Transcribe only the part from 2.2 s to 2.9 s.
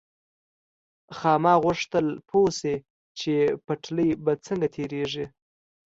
پوه شي